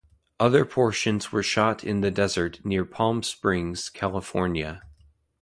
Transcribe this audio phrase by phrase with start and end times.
[0.39, 4.81] Other portions were shot in the desert near Palm Springs, California.